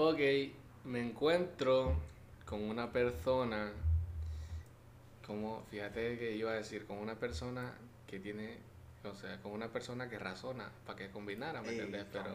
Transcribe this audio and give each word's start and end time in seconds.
Ok, 0.00 0.20
me 0.84 1.00
encuentro 1.00 1.92
con 2.44 2.62
una 2.62 2.92
persona, 2.92 3.72
como, 5.26 5.64
fíjate 5.72 6.16
que 6.16 6.36
iba 6.36 6.52
a 6.52 6.54
decir, 6.54 6.86
con 6.86 6.98
una 6.98 7.16
persona 7.16 7.74
que 8.06 8.20
tiene, 8.20 8.58
o 9.02 9.12
sea, 9.16 9.42
con 9.42 9.50
una 9.50 9.72
persona 9.72 10.08
que 10.08 10.16
razona 10.16 10.70
para 10.86 10.96
que 10.96 11.10
combinara, 11.10 11.62
¿me 11.62 11.70
entendés? 11.70 12.06
Pero, 12.12 12.30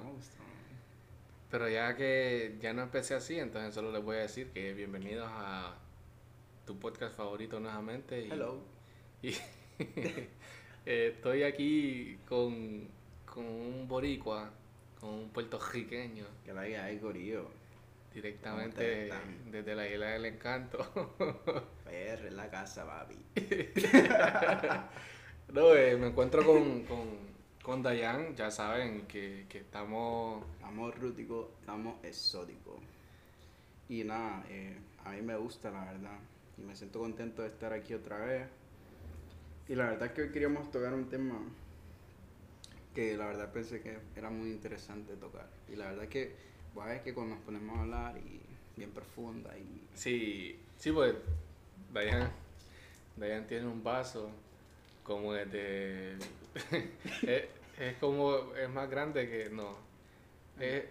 pero 1.49 1.69
ya 1.69 1.95
que 1.95 2.57
ya 2.59 2.73
no 2.73 2.81
empecé 2.81 3.15
así, 3.15 3.39
entonces 3.39 3.73
solo 3.73 3.93
les 3.93 4.03
voy 4.03 4.17
a 4.17 4.23
decir 4.23 4.51
que 4.51 4.73
bienvenidos 4.73 5.29
a 5.31 5.77
tu 6.65 6.77
podcast 6.77 7.15
favorito 7.15 7.61
nuevamente. 7.61 8.27
Y, 8.27 8.29
Hello. 8.29 8.59
y 9.21 9.29
eh, 9.79 11.13
estoy 11.15 11.43
aquí 11.43 12.17
con, 12.27 12.89
con 13.25 13.45
un 13.45 13.87
boricua, 13.87 14.51
con 15.03 15.13
un 15.15 15.29
puertorriqueño. 15.29 16.25
Que 16.45 16.53
la 16.53 16.61
hay 16.61 16.97
gorillo. 16.97 17.47
Directamente 18.13 19.11
desde 19.51 19.75
la 19.75 19.87
isla 19.87 20.05
del 20.11 20.25
encanto. 20.25 20.77
PR 21.83 22.27
en 22.27 22.37
la 22.37 22.49
casa, 22.49 22.85
papi. 22.85 23.17
no, 25.53 25.75
eh, 25.75 25.97
me 25.97 26.07
encuentro 26.07 26.45
con, 26.45 26.83
con, 26.83 27.07
con 27.63 27.83
Dayan, 27.83 28.35
ya 28.35 28.51
saben 28.51 29.07
que, 29.07 29.45
que 29.49 29.59
estamos... 29.59 30.45
Estamos 30.55 30.97
rúticos, 30.99 31.47
estamos 31.59 31.95
exóticos. 32.03 32.79
Y 33.89 34.03
nada, 34.03 34.45
eh, 34.49 34.77
a 35.03 35.11
mí 35.11 35.21
me 35.21 35.35
gusta, 35.35 35.71
la 35.71 35.85
verdad. 35.85 36.19
Y 36.57 36.61
me 36.61 36.75
siento 36.75 36.99
contento 36.99 37.41
de 37.41 37.49
estar 37.49 37.73
aquí 37.73 37.95
otra 37.95 38.19
vez. 38.19 38.47
Y 39.67 39.75
la 39.75 39.85
verdad 39.85 40.07
es 40.07 40.13
que 40.13 40.21
hoy 40.21 40.31
queríamos 40.31 40.71
tocar 40.71 40.93
un 40.93 41.09
tema 41.09 41.39
que 42.93 43.17
la 43.17 43.27
verdad 43.27 43.51
pensé 43.51 43.81
que 43.81 43.97
era 44.15 44.29
muy 44.29 44.51
interesante 44.51 45.15
tocar. 45.15 45.47
Y 45.67 45.75
la 45.75 45.87
verdad 45.87 46.03
es 46.05 46.09
que, 46.09 46.35
pues, 46.73 46.91
es 46.91 47.01
que 47.01 47.13
cuando 47.13 47.35
nos 47.35 47.43
ponemos 47.43 47.77
a 47.77 47.81
hablar 47.81 48.17
y 48.17 48.41
bien 48.75 48.91
profunda 48.91 49.57
y... 49.57 49.87
Sí, 49.93 50.59
sí, 50.77 50.91
pues 50.91 51.15
Dayan, 51.91 52.31
Dayan 53.17 53.47
tiene 53.47 53.67
un 53.67 53.83
vaso 53.83 54.29
como 55.03 55.35
el 55.35 55.49
de... 55.51 56.17
es, 57.23 57.43
es 57.79 57.97
como, 57.99 58.53
es 58.55 58.69
más 58.69 58.89
grande 58.89 59.29
que... 59.29 59.49
No, 59.49 59.75
es, 60.59 60.85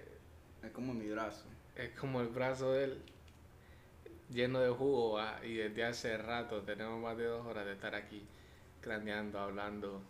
Es 0.62 0.70
como 0.72 0.94
mi 0.94 1.08
brazo. 1.08 1.44
es 1.76 1.90
como 1.98 2.20
el 2.20 2.28
brazo 2.28 2.72
de 2.72 2.84
él 2.84 3.02
lleno 4.30 4.60
de 4.60 4.70
jugo 4.70 5.18
ah, 5.18 5.38
y 5.44 5.54
desde 5.54 5.84
hace 5.84 6.16
rato 6.16 6.62
tenemos 6.62 7.00
más 7.00 7.16
de 7.16 7.24
dos 7.24 7.44
horas 7.46 7.66
de 7.66 7.72
estar 7.72 7.94
aquí 7.94 8.24
craneando, 8.80 9.38
hablando, 9.38 10.02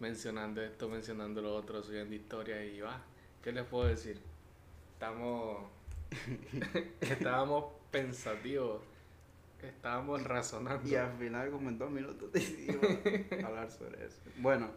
mencionando 0.00 0.62
esto, 0.62 0.88
mencionando 0.88 1.40
lo 1.40 1.54
otro, 1.54 1.82
subiendo 1.82 2.14
historias 2.14 2.64
y 2.64 2.80
va, 2.80 3.02
¿qué 3.42 3.52
les 3.52 3.64
puedo 3.64 3.86
decir? 3.86 4.20
Estamos, 4.92 5.66
estábamos 7.00 7.64
pensativos, 7.90 8.82
estábamos 9.62 10.22
razonando. 10.22 10.88
Y 10.88 10.94
al 10.94 11.16
final, 11.18 11.50
como 11.50 11.68
en 11.68 11.78
dos 11.78 11.90
minutos, 11.90 12.32
decidimos 12.32 12.86
hablar 13.44 13.70
sobre 13.70 14.06
eso. 14.06 14.20
Bueno, 14.38 14.70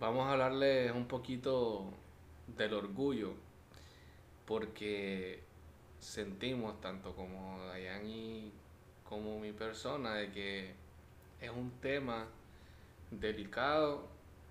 Vamos 0.00 0.28
a 0.28 0.32
hablarles 0.32 0.92
un 0.92 1.08
poquito 1.08 1.86
del 2.56 2.72
orgullo, 2.74 3.32
porque 4.46 5.42
sentimos, 5.98 6.80
tanto 6.80 7.16
como 7.16 7.58
Dayan 7.66 8.06
y 8.06 8.52
como 9.02 9.40
mi 9.40 9.52
persona, 9.52 10.14
de 10.14 10.30
que 10.30 10.74
es 11.40 11.50
un 11.50 11.72
tema 11.80 12.28
delicado 13.10 14.08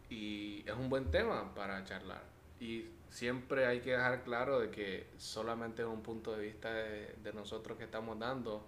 y 0.10 0.64
es 0.68 0.76
un 0.76 0.90
buen 0.90 1.12
tema 1.12 1.54
para 1.54 1.84
charlar. 1.84 2.24
Y 2.60 2.86
siempre 3.10 3.66
hay 3.66 3.82
que 3.82 3.92
dejar 3.92 4.24
claro 4.24 4.60
de 4.60 4.70
que 4.70 5.08
solamente 5.18 5.82
es 5.82 5.88
un 5.88 6.02
punto 6.02 6.36
de 6.36 6.44
vista 6.44 6.74
de, 6.74 7.16
de 7.24 7.34
nosotros 7.34 7.78
que 7.78 7.84
estamos 7.86 8.18
dando. 8.20 8.66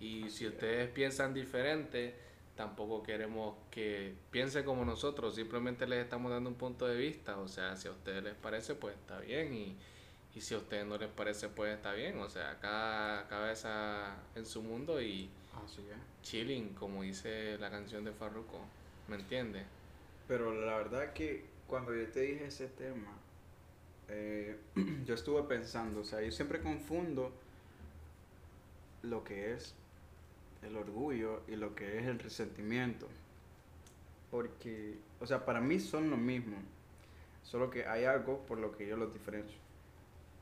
Y 0.00 0.30
si 0.30 0.46
ustedes 0.46 0.88
piensan 0.90 1.34
diferente, 1.34 2.14
tampoco 2.58 3.04
queremos 3.04 3.54
que 3.70 4.14
piensen 4.32 4.64
como 4.64 4.84
nosotros, 4.84 5.36
simplemente 5.36 5.86
les 5.86 6.02
estamos 6.02 6.32
dando 6.32 6.50
un 6.50 6.56
punto 6.56 6.86
de 6.86 6.96
vista. 6.96 7.38
O 7.38 7.48
sea, 7.48 7.76
si 7.76 7.88
a 7.88 7.92
ustedes 7.92 8.22
les 8.22 8.34
parece, 8.34 8.74
pues 8.74 8.96
está 8.96 9.20
bien. 9.20 9.54
Y, 9.54 9.76
y 10.34 10.40
si 10.40 10.54
a 10.54 10.58
ustedes 10.58 10.84
no 10.86 10.98
les 10.98 11.08
parece, 11.08 11.48
pues 11.48 11.74
está 11.74 11.92
bien. 11.92 12.18
O 12.18 12.28
sea, 12.28 12.58
cada 12.60 13.28
cabeza 13.28 14.16
en 14.34 14.44
su 14.44 14.62
mundo 14.62 15.00
y 15.00 15.30
así 15.64 15.82
es. 15.82 16.28
chilling, 16.28 16.74
como 16.74 17.02
dice 17.02 17.56
la 17.58 17.70
canción 17.70 18.04
de 18.04 18.12
Farruko. 18.12 18.60
¿Me 19.08 19.16
entiendes? 19.16 19.64
Pero 20.26 20.52
la 20.52 20.76
verdad 20.76 21.14
que 21.14 21.44
cuando 21.66 21.94
yo 21.94 22.06
te 22.08 22.20
dije 22.20 22.46
ese 22.46 22.68
tema, 22.68 23.12
eh, 24.08 24.58
yo 25.06 25.14
estuve 25.14 25.42
pensando, 25.44 26.00
o 26.00 26.04
sea, 26.04 26.20
yo 26.20 26.30
siempre 26.30 26.60
confundo 26.60 27.32
lo 29.02 29.24
que 29.24 29.54
es 29.54 29.74
el 30.62 30.76
orgullo 30.76 31.42
y 31.48 31.56
lo 31.56 31.74
que 31.74 31.98
es 31.98 32.06
el 32.06 32.18
resentimiento. 32.18 33.08
Porque, 34.30 34.98
o 35.20 35.26
sea, 35.26 35.46
para 35.46 35.60
mí 35.60 35.80
son 35.80 36.10
lo 36.10 36.18
mismo, 36.18 36.56
solo 37.42 37.70
que 37.70 37.86
hay 37.86 38.04
algo 38.04 38.44
por 38.46 38.58
lo 38.58 38.76
que 38.76 38.86
yo 38.86 38.98
los 38.98 39.12
diferencio. 39.14 39.56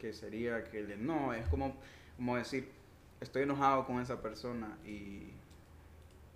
Que 0.01 0.13
sería 0.13 0.65
que 0.65 0.81
el 0.81 1.07
no, 1.07 1.33
es 1.33 1.47
como, 1.49 1.77
como 2.17 2.37
decir, 2.37 2.69
estoy 3.21 3.43
enojado 3.43 3.87
con 3.87 4.01
esa 4.01 4.21
persona 4.21 4.77
y, 4.85 5.31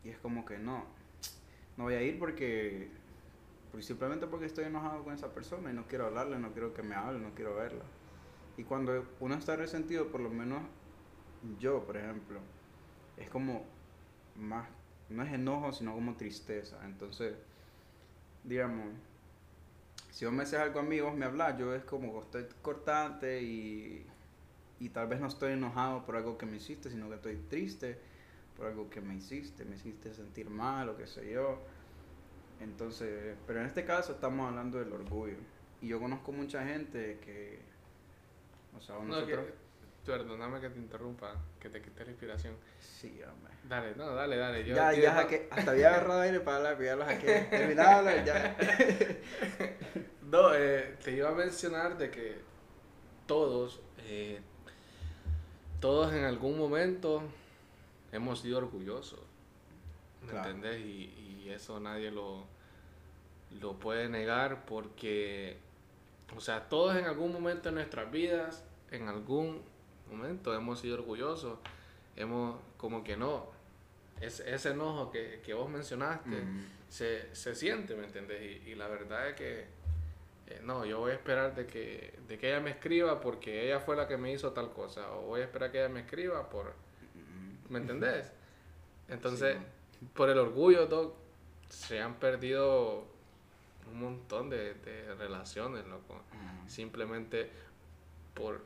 y 0.04 0.10
es 0.10 0.18
como 0.18 0.44
que 0.44 0.58
no, 0.58 0.84
no 1.80 1.86
voy 1.86 1.94
a 1.94 2.02
ir 2.02 2.18
porque, 2.18 2.91
simplemente 3.80 4.26
porque 4.26 4.44
estoy 4.44 4.66
enojado 4.66 5.02
con 5.02 5.14
esa 5.14 5.32
persona 5.32 5.70
y 5.70 5.72
no 5.72 5.86
quiero 5.86 6.04
hablarle, 6.08 6.38
no 6.38 6.52
quiero 6.52 6.74
que 6.74 6.82
me 6.82 6.94
hable, 6.94 7.18
no 7.18 7.34
quiero 7.34 7.56
verla. 7.56 7.84
Y 8.58 8.64
cuando 8.64 9.02
uno 9.18 9.34
está 9.34 9.56
resentido, 9.56 10.08
por 10.08 10.20
lo 10.20 10.28
menos 10.28 10.60
yo, 11.58 11.82
por 11.86 11.96
ejemplo, 11.96 12.38
es 13.16 13.30
como 13.30 13.64
más, 14.36 14.68
no 15.08 15.22
es 15.22 15.32
enojo, 15.32 15.72
sino 15.72 15.94
como 15.94 16.18
tristeza. 16.18 16.76
Entonces, 16.84 17.34
digamos, 18.44 18.88
si 20.10 20.26
vos 20.26 20.34
me 20.34 20.42
haces 20.42 20.58
algo 20.58 20.80
amigos, 20.80 21.16
me 21.16 21.24
hablas, 21.24 21.56
yo 21.56 21.74
es 21.74 21.84
como 21.84 22.20
estoy 22.20 22.44
cortante 22.60 23.41
y, 23.41 24.06
y 24.80 24.91
tal 24.91 25.08
vez 25.08 25.18
no 25.18 25.28
estoy 25.28 25.54
enojado 25.54 26.04
por 26.04 26.16
algo 26.16 26.36
que 26.36 26.44
me 26.44 26.58
hiciste, 26.58 26.91
sino 26.91 27.08
que 27.08 27.14
estoy 27.14 27.36
triste 27.48 28.09
por 28.60 28.69
algo 28.69 28.91
que 28.91 29.00
me 29.00 29.15
hiciste, 29.15 29.65
me 29.65 29.76
hiciste 29.76 30.12
sentir 30.12 30.50
mal 30.50 30.91
o 30.91 30.97
qué 30.98 31.06
sé 31.06 31.31
yo. 31.32 31.62
Entonces, 32.60 33.34
pero 33.47 33.60
en 33.60 33.66
este 33.66 33.87
caso 33.87 34.12
estamos 34.12 34.47
hablando 34.50 34.78
del 34.78 34.93
orgullo. 34.93 35.38
Y 35.81 35.88
yo 35.88 35.98
conozco 35.98 36.31
mucha 36.31 36.62
gente 36.66 37.19
que, 37.25 37.59
o 38.76 38.81
sea, 38.82 38.97
No, 38.97 39.04
nosotros... 39.04 39.47
que- 39.47 39.71
perdóname 40.04 40.60
que 40.60 40.69
te 40.71 40.78
interrumpa, 40.78 41.37
que 41.59 41.71
te 41.71 41.81
quite 41.81 42.04
la 42.04 42.10
inspiración. 42.10 42.54
Sí, 42.81 43.22
hombre. 43.22 43.53
Dale, 43.66 43.94
no, 43.97 44.15
dale, 44.15 44.37
dale. 44.37 44.65
Yo 44.66 44.75
ya, 44.75 44.92
ya 44.92 45.15
saqué, 45.15 45.48
hasta 45.50 45.71
había 45.71 45.88
agarrado 45.88 46.21
aire 46.21 46.41
para 46.41 46.56
hablar, 46.59 46.82
ya 46.82 46.97
lo 46.97 47.04
saqué. 47.06 47.47
Terminaba 47.50 48.03
de 48.03 48.10
hablar, 48.10 48.25
ya. 48.27 48.56
No, 50.22 50.54
eh, 50.54 50.97
te 51.03 51.12
iba 51.12 51.31
a 51.31 51.34
mencionar 51.34 51.97
de 51.98 52.10
que 52.10 52.38
todos, 53.27 53.81
eh, 53.98 54.41
todos 55.81 56.12
en 56.12 56.25
algún 56.25 56.56
momento 56.59 57.22
hemos 58.12 58.41
sido 58.41 58.59
orgullosos, 58.59 59.21
¿me 60.22 60.31
Claro. 60.31 60.50
entendés? 60.50 60.81
Y, 60.84 61.44
y 61.44 61.50
eso 61.50 61.81
nadie 61.81 62.10
lo, 62.10 62.44
lo 63.60 63.75
puede 63.75 64.09
negar 64.09 64.65
porque, 64.66 65.56
o 66.37 66.41
sea, 66.41 66.69
todos 66.69 66.97
en 66.97 67.04
algún 67.06 67.32
momento 67.32 67.69
de 67.69 67.75
nuestras 67.75 68.10
vidas, 68.10 68.65
en 68.91 69.09
algún 69.09 69.62
momento 70.10 70.54
hemos 70.54 70.81
sido 70.81 70.97
orgullosos, 70.97 71.59
hemos, 72.16 72.60
como 72.76 73.03
que 73.04 73.16
no, 73.16 73.47
ese, 74.21 74.53
ese 74.54 74.71
enojo 74.71 75.10
que, 75.10 75.41
que 75.44 75.54
vos 75.54 75.69
mencionaste, 75.71 76.42
se, 76.88 77.34
se 77.34 77.54
siente, 77.54 77.94
¿me 77.94 78.04
entiendes? 78.06 78.42
Y, 78.42 78.71
y 78.71 78.75
la 78.75 78.88
verdad 78.88 79.28
es 79.31 79.37
que, 79.37 79.60
eh, 80.48 80.60
no, 80.65 80.84
yo 80.84 80.98
voy 80.98 81.13
a 81.13 81.15
esperar 81.15 81.54
de 81.54 81.66
que, 81.66 82.18
de 82.27 82.36
que 82.36 82.48
ella 82.51 82.60
me 82.60 82.71
escriba 82.71 83.21
porque 83.21 83.65
ella 83.66 83.78
fue 83.80 83.95
la 83.97 84.09
que 84.09 84.16
me 84.16 84.33
hizo 84.33 84.53
tal 84.53 84.72
cosa, 84.72 85.10
o 85.13 85.22
voy 85.22 85.41
a 85.41 85.45
esperar 85.45 85.71
que 85.71 85.78
ella 85.78 85.89
me 85.89 86.01
escriba 86.01 86.48
por, 86.51 86.74
¿me 87.70 87.78
entendés? 87.78 88.30
Entonces, 89.08 89.56
Sí, 89.56 90.06
por 90.14 90.28
el 90.30 90.38
orgullo, 90.38 90.86
Doc, 90.86 91.14
se 91.68 92.00
han 92.00 92.14
perdido 92.14 93.04
un 93.90 94.00
montón 94.00 94.50
de, 94.50 94.74
de 94.74 95.14
relaciones, 95.14 95.86
loco. 95.86 96.20
Simplemente 96.66 97.50
por, 98.34 98.62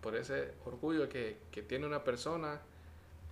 por 0.00 0.14
ese 0.16 0.52
orgullo 0.66 1.08
que, 1.08 1.38
que 1.50 1.62
tiene 1.62 1.86
una 1.86 2.04
persona 2.04 2.60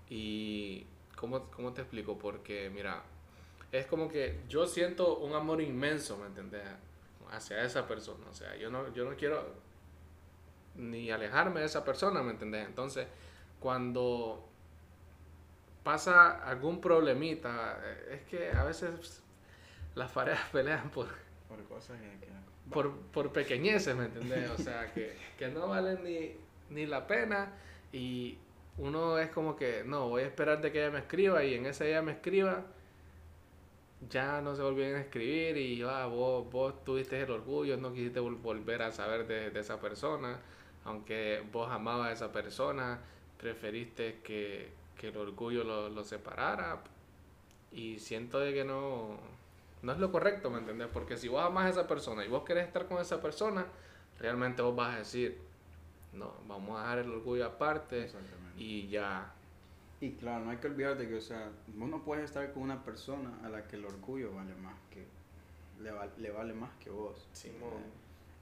y, 0.08 0.86
¿cómo, 1.16 1.50
¿cómo 1.50 1.72
te 1.72 1.82
explico? 1.82 2.18
Porque, 2.18 2.70
mira, 2.70 3.02
es 3.72 3.86
como 3.86 4.08
que 4.08 4.40
yo 4.48 4.66
siento 4.66 5.18
un 5.18 5.34
amor 5.34 5.60
inmenso, 5.60 6.16
¿me 6.16 6.26
entendés? 6.26 6.62
Hacia 7.30 7.62
esa 7.62 7.86
persona. 7.86 8.26
O 8.30 8.34
sea, 8.34 8.56
yo 8.56 8.70
no, 8.70 8.92
yo 8.94 9.04
no 9.08 9.16
quiero 9.16 9.44
ni 10.76 11.10
alejarme 11.10 11.60
de 11.60 11.66
esa 11.66 11.84
persona, 11.84 12.22
¿me 12.22 12.32
entendés? 12.32 12.66
Entonces, 12.66 13.06
cuando 13.60 14.48
pasa 15.86 16.42
algún 16.42 16.80
problemita, 16.80 17.78
eh, 17.80 18.14
es 18.16 18.22
que 18.22 18.50
a 18.50 18.64
veces 18.64 19.22
las 19.94 20.10
parejas 20.10 20.48
pelean 20.52 20.90
por, 20.90 21.06
Por 21.48 21.62
cosas 21.68 21.96
que... 22.00 22.26
Por, 22.72 22.92
por 23.12 23.32
pequeñeces, 23.32 23.94
¿me 23.94 24.06
entendés? 24.06 24.50
O 24.50 24.58
sea, 24.58 24.92
que, 24.92 25.16
que 25.38 25.46
no 25.46 25.68
valen 25.68 26.02
ni, 26.02 26.32
ni 26.70 26.86
la 26.86 27.06
pena 27.06 27.52
y 27.92 28.36
uno 28.78 29.16
es 29.20 29.30
como 29.30 29.54
que, 29.54 29.84
no, 29.86 30.08
voy 30.08 30.22
a 30.22 30.26
esperar 30.26 30.60
de 30.60 30.72
que 30.72 30.82
ella 30.82 30.90
me 30.90 30.98
escriba 30.98 31.44
y 31.44 31.54
en 31.54 31.66
ese 31.66 31.88
ella 31.88 32.02
me 32.02 32.10
escriba, 32.10 32.64
ya 34.10 34.40
no 34.40 34.56
se 34.56 34.62
volvieron 34.62 34.96
a 34.96 35.02
escribir 35.02 35.56
y 35.56 35.82
ah, 35.82 36.06
vos, 36.06 36.50
vos 36.50 36.84
tuviste 36.84 37.22
el 37.22 37.30
orgullo, 37.30 37.76
no 37.76 37.92
quisiste 37.92 38.18
volver 38.18 38.82
a 38.82 38.90
saber 38.90 39.28
de, 39.28 39.50
de 39.50 39.60
esa 39.60 39.80
persona, 39.80 40.40
aunque 40.84 41.44
vos 41.52 41.70
amabas 41.70 42.08
a 42.08 42.12
esa 42.12 42.32
persona, 42.32 42.98
preferiste 43.38 44.18
que, 44.24 44.72
que 44.98 45.08
el 45.08 45.16
orgullo 45.16 45.64
lo, 45.64 45.88
lo, 45.88 46.04
separara 46.04 46.82
y 47.72 47.98
siento 47.98 48.38
de 48.38 48.54
que 48.54 48.64
no, 48.64 49.16
no 49.82 49.92
es 49.92 49.98
lo 49.98 50.10
correcto, 50.10 50.50
¿me 50.50 50.58
entendés? 50.58 50.88
Porque 50.92 51.16
si 51.16 51.28
vos 51.28 51.44
amas 51.44 51.66
a 51.66 51.68
esa 51.70 51.86
persona 51.86 52.24
y 52.24 52.28
vos 52.28 52.44
querés 52.44 52.66
estar 52.66 52.86
con 52.86 53.00
esa 53.00 53.20
persona, 53.20 53.66
realmente 54.18 54.62
vos 54.62 54.74
vas 54.74 54.94
a 54.94 54.98
decir, 54.98 55.38
no, 56.12 56.32
vamos 56.48 56.78
a 56.78 56.82
dejar 56.82 56.98
el 57.00 57.10
orgullo 57.10 57.46
aparte 57.46 58.10
y 58.56 58.88
ya. 58.88 59.32
Y 60.00 60.12
claro, 60.12 60.44
no 60.44 60.50
hay 60.50 60.58
que 60.58 60.66
olvidar 60.66 60.96
de 60.96 61.08
que, 61.08 61.16
o 61.16 61.20
sea, 61.20 61.50
vos 61.68 61.88
no 61.88 62.02
puedes 62.02 62.24
estar 62.24 62.52
con 62.52 62.62
una 62.62 62.82
persona 62.84 63.38
a 63.44 63.48
la 63.48 63.66
que 63.66 63.76
el 63.76 63.84
orgullo 63.84 64.32
vale 64.32 64.54
más 64.56 64.76
que, 64.90 65.06
le, 65.82 65.92
le 66.18 66.30
vale 66.30 66.52
más 66.52 66.70
que 66.82 66.90
vos. 66.90 67.26
Sí, 67.32 67.50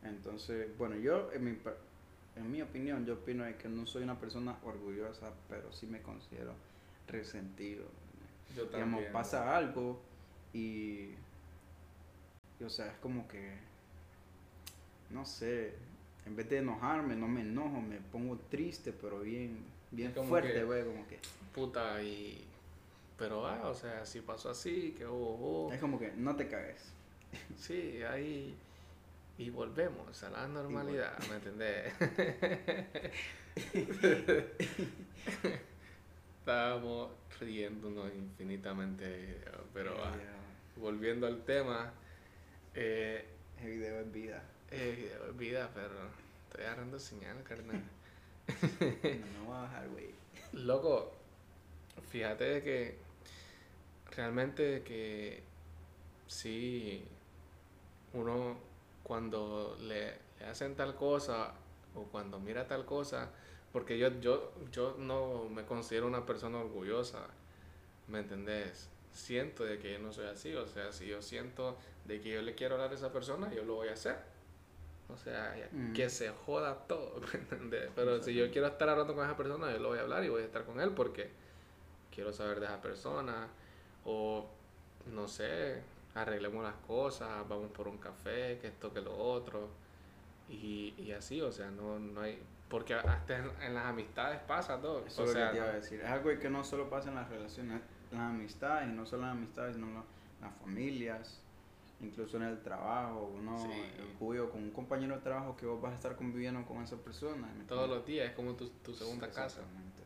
Entonces, 0.03 0.77
bueno, 0.79 0.97
yo, 0.97 1.33
en 1.33 1.45
mi, 1.45 1.57
en 2.37 2.51
mi 2.51 2.63
opinión, 2.63 3.07
yo 3.07 3.15
opino 3.15 3.45
de 3.45 3.57
que 3.57 3.69
no 3.69 3.87
soy 3.87 4.03
una 4.03 4.19
persona 4.19 4.57
orgullosa, 4.65 5.33
pero 5.49 5.73
sí 5.73 5.87
me 5.87 6.03
considero 6.03 6.53
resentido. 7.09 7.85
Yo 8.57 8.67
también. 8.67 8.91
Digamos, 8.91 9.13
pasa 9.13 9.57
algo 9.57 10.01
y, 10.53 11.11
y, 12.61 12.65
o 12.65 12.71
sea, 12.71 12.87
es 12.87 12.99
como 12.99 13.29
que, 13.29 13.53
no 15.11 15.25
sé, 15.25 15.75
en 16.27 16.37
vez 16.37 16.49
de 16.49 16.59
enojarme, 16.59 17.17
no 17.17 17.29
me 17.29 17.43
enojo, 17.43 17.81
me 17.81 17.99
pongo 17.99 18.39
triste, 18.51 18.93
pero 18.93 19.21
bien, 19.21 19.59
bien 19.91 20.13
fuerte, 20.13 20.65
güey, 20.65 20.85
como 20.85 21.07
que... 21.07 21.19
Puta, 21.55 22.03
y... 22.03 22.45
Pero, 23.17 23.47
ah, 23.47 23.69
o 23.69 23.75
sea, 23.75 24.05
si 24.07 24.21
pasó 24.21 24.51
así, 24.51 24.93
que 24.99 25.07
oh, 25.07 25.71
Es 25.73 25.81
como 25.81 25.99
que 25.99 26.13
no 26.17 26.35
te 26.35 26.49
caes. 26.49 26.93
Sí, 27.57 28.03
ahí... 28.03 28.57
Y 29.37 29.51
volvemos 29.51 30.23
a 30.23 30.31
la 30.31 30.47
normalidad, 30.47 31.19
¿me 31.29 31.35
entendés? 31.37 31.93
Estábamos 36.39 37.11
riéndonos 37.41 38.15
infinitamente, 38.15 39.41
pero 39.73 39.97
ah, 40.05 40.13
volviendo 40.77 41.27
al 41.27 41.45
tema... 41.45 41.93
Eh, 42.75 43.27
el 43.61 43.71
video 43.71 44.01
es 44.01 44.13
vida. 44.13 44.43
Eh, 44.71 45.19
vida, 45.37 45.69
pero 45.75 45.95
estoy 46.49 46.65
agarrando 46.65 47.01
señal, 47.01 47.43
carnal. 47.43 47.83
no, 49.39 49.51
va 49.51 49.59
a 49.59 49.63
bajar, 49.63 49.89
güey. 49.89 50.11
Loco, 50.53 51.13
fíjate 52.11 52.63
que 52.63 52.99
realmente 54.15 54.83
que 54.83 55.43
sí, 56.29 57.05
uno 58.13 58.74
cuando 59.05 59.77
le, 59.81 60.19
le, 60.41 60.47
hacen 60.47 60.75
tal 60.75 60.97
cosa 60.97 61.55
o 61.95 62.03
cuando 62.03 62.41
mira 62.41 62.67
tal 62.67 62.85
cosa, 62.85 63.31
porque 63.73 63.97
yo, 63.97 64.09
yo, 64.21 64.53
yo 64.73 64.97
no 64.99 65.49
me 65.49 65.65
considero 65.65 66.09
una 66.09 66.27
persona 66.27 66.59
orgullosa, 66.59 67.29
¿me 68.09 68.19
entendés? 68.19 68.89
Siento 69.13 69.65
de 69.65 69.79
que 69.79 69.93
yo 69.93 70.01
no 70.01 70.13
soy 70.13 70.27
así, 70.27 70.53
o 70.55 70.67
sea, 70.67 70.91
si 70.91 71.07
yo 71.07 71.23
siento 71.23 71.77
de 72.05 72.21
que 72.21 72.31
yo 72.31 72.43
le 72.43 72.57
quiero 72.57 72.75
hablar 72.75 72.91
a 72.91 72.95
esa 72.95 73.13
persona, 73.13 73.55
yo 73.55 73.65
lo 73.65 73.77
voy 73.77 73.89
a 73.89 73.93
hacer 73.93 74.35
o 75.13 75.17
sea, 75.17 75.55
mm. 75.71 75.93
que 75.93 76.09
se 76.09 76.31
joda 76.31 76.75
todo, 76.87 77.21
Pero 77.95 78.23
si 78.23 78.35
yo 78.35 78.51
quiero 78.51 78.69
estar 78.69 78.89
hablando 78.89 79.15
con 79.15 79.25
esa 79.25 79.37
persona, 79.37 79.71
yo 79.71 79.79
lo 79.79 79.89
voy 79.89 79.99
a 79.99 80.03
hablar 80.03 80.25
y 80.25 80.29
voy 80.29 80.43
a 80.43 80.45
estar 80.47 80.65
con 80.65 80.81
él 80.81 80.91
porque 80.91 81.31
quiero 82.11 82.33
saber 82.33 82.61
de 82.61 82.67
esa 82.67 82.81
persona. 82.81 83.49
O, 84.05 84.47
no 85.13 85.29
sé, 85.29 85.83
arreglemos 86.15 86.63
las 86.63 86.77
cosas, 86.87 87.29
vamos 87.49 87.71
por 87.73 87.89
un 87.89 87.99
café, 87.99 88.59
que 88.61 88.69
esto, 88.69 88.93
que 88.93 89.01
lo 89.01 89.17
otro. 89.17 89.69
Y, 90.49 90.95
y 90.99 91.13
así, 91.13 91.41
o 91.41 91.53
sea, 91.53 91.71
no, 91.71 91.99
no 91.99 92.21
hay... 92.21 92.43
Porque 92.69 92.95
hasta 92.95 93.39
en, 93.39 93.75
las 93.75 93.87
amistades 93.87 94.41
pasa 94.47 94.81
todo. 94.81 95.05
Eso 95.07 95.23
o 95.23 95.27
sea, 95.27 95.51
te 95.51 95.59
iba 95.59 95.67
a 95.67 95.73
decir. 95.73 96.01
Es 96.01 96.11
algo 96.11 96.31
que 96.39 96.51
no 96.51 96.65
solo 96.65 96.89
pasa 96.89 97.09
en 97.11 97.17
las 97.17 97.29
relaciones, 97.29 97.81
las 98.11 98.21
amistades, 98.21 98.89
y 98.89 98.93
no 98.93 99.07
solo 99.07 99.23
en 99.23 99.29
las 99.29 99.37
amistades, 99.37 99.75
sino 99.77 99.87
en 99.87 99.95
las 100.41 100.55
familias 100.61 101.41
incluso 102.01 102.37
en 102.37 102.45
el 102.45 102.61
trabajo, 102.61 103.33
uno 103.35 103.57
orgullo 104.13 104.51
con 104.51 104.63
un 104.63 104.71
compañero 104.71 105.17
de 105.17 105.23
trabajo 105.23 105.57
que 105.57 105.67
vos 105.67 105.81
vas 105.81 105.93
a 105.93 105.97
estar 105.97 106.17
conviviendo 106.17 106.65
con 106.67 106.83
esa 106.83 106.97
persona. 106.97 107.49
Todos 107.67 107.89
los 107.89 108.07
días, 108.07 108.31
es 108.31 108.37
como 108.37 108.55
tu, 108.55 108.69
tu 108.69 108.95
segunda 108.95 109.31
casa. 109.31 109.63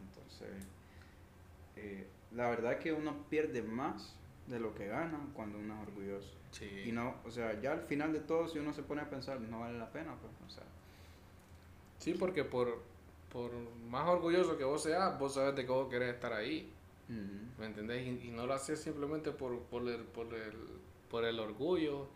Entonces, 0.06 0.66
eh, 1.76 2.06
la 2.32 2.48
verdad 2.48 2.74
es 2.74 2.78
que 2.78 2.92
uno 2.92 3.24
pierde 3.28 3.62
más 3.62 4.14
de 4.48 4.60
lo 4.60 4.74
que 4.74 4.86
gana 4.86 5.18
cuando 5.34 5.58
uno 5.58 5.74
es 5.74 5.88
orgulloso. 5.88 6.34
Y 6.84 6.92
no, 6.92 7.16
o 7.24 7.30
sea, 7.30 7.60
ya 7.60 7.72
al 7.72 7.82
final 7.82 8.12
de 8.12 8.20
todo, 8.20 8.48
si 8.48 8.58
uno 8.58 8.72
se 8.72 8.82
pone 8.82 9.02
a 9.02 9.10
pensar, 9.10 9.40
no 9.40 9.60
vale 9.60 9.78
la 9.78 9.90
pena, 9.92 10.14
pues, 10.20 10.32
o 10.46 10.50
sea. 10.50 10.64
Sí, 11.98 12.14
porque 12.14 12.44
por, 12.44 12.82
por 13.30 13.52
más 13.88 14.08
orgulloso 14.08 14.56
que 14.56 14.64
vos 14.64 14.82
seas, 14.82 15.18
vos 15.18 15.34
sabes 15.34 15.54
de 15.54 15.66
que 15.66 15.72
vos 15.72 15.88
querés 15.88 16.14
estar 16.14 16.32
ahí. 16.32 16.72
¿Me 17.58 17.64
entendés? 17.66 18.06
Y, 18.06 18.30
no 18.30 18.46
lo 18.46 18.52
haces 18.52 18.80
simplemente 18.80 19.30
por, 19.30 19.58
por, 19.62 19.88
el, 19.88 20.02
por 20.04 20.26
el 20.34 20.52
por 21.10 21.24
el 21.24 21.38
orgullo, 21.40 22.08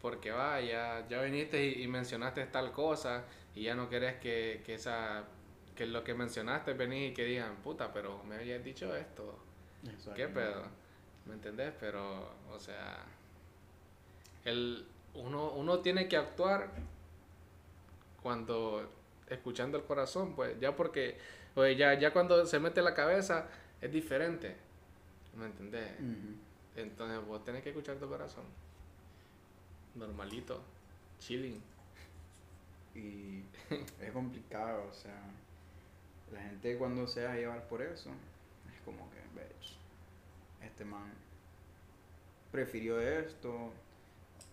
porque 0.00 0.30
vaya, 0.30 1.06
ya 1.08 1.22
viniste 1.22 1.66
y, 1.66 1.86
mencionaste 1.88 2.46
tal 2.46 2.72
cosa 2.72 3.24
y 3.54 3.62
ya 3.62 3.74
no 3.74 3.88
querés 3.88 4.16
que, 4.16 4.62
que, 4.64 4.74
esa, 4.74 5.24
que 5.74 5.86
lo 5.86 6.04
que 6.04 6.14
mencionaste 6.14 6.74
venís 6.74 7.10
y 7.10 7.14
que 7.14 7.24
digan, 7.24 7.56
puta, 7.56 7.92
pero 7.92 8.22
me 8.24 8.36
habías 8.36 8.62
dicho 8.62 8.94
esto. 8.94 9.38
¿Qué 10.14 10.28
pedo? 10.28 10.64
¿Me 11.26 11.34
entendés? 11.34 11.72
Pero, 11.80 12.30
o 12.52 12.58
sea, 12.58 13.04
el, 14.44 14.86
uno, 15.14 15.50
uno 15.52 15.80
tiene 15.80 16.08
que 16.08 16.16
actuar 16.16 16.70
cuando 18.22 18.88
escuchando 19.28 19.78
el 19.78 19.84
corazón, 19.84 20.34
pues 20.34 20.58
ya 20.60 20.74
porque 20.74 21.18
pues 21.54 21.76
ya, 21.78 21.98
ya 21.98 22.12
cuando 22.12 22.44
se 22.46 22.60
mete 22.60 22.82
la 22.82 22.94
cabeza 22.94 23.48
es 23.80 23.92
diferente. 23.92 24.54
¿Me 25.36 25.46
entendés? 25.46 25.90
Entonces 26.76 27.26
vos 27.26 27.44
tenés 27.44 27.62
que 27.62 27.70
escuchar 27.70 27.96
tu 27.96 28.08
corazón. 28.08 28.44
Normalito, 29.94 30.60
chilling. 31.18 31.60
Y 32.94 33.42
es 34.00 34.12
complicado, 34.12 34.86
o 34.90 34.94
sea, 34.94 35.18
la 36.32 36.40
gente 36.42 36.76
cuando 36.76 37.06
se 37.06 37.20
deja 37.20 37.34
llevar 37.34 37.68
por 37.68 37.82
eso, 37.82 38.10
es 38.74 38.80
como 38.84 39.08
que, 39.10 39.18
bitch, 39.34 39.76
este 40.66 40.84
man 40.84 41.12
prefirió 42.52 43.00
esto, 43.00 43.72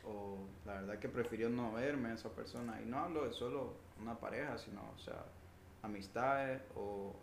o 0.05 0.37
la 0.65 0.81
verdad 0.81 0.99
que 0.99 1.09
prefirió 1.09 1.49
no 1.49 1.73
verme 1.73 2.09
a 2.09 2.13
esa 2.13 2.29
persona. 2.29 2.81
Y 2.81 2.85
no 2.85 2.99
hablo 2.99 3.25
de 3.25 3.33
solo 3.33 3.73
una 4.01 4.19
pareja, 4.19 4.57
sino, 4.57 4.81
o 4.95 4.99
sea, 4.99 5.23
amistades 5.81 6.61
o 6.75 7.13